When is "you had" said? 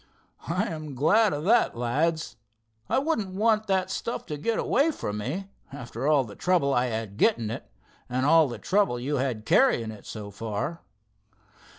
8.99-9.45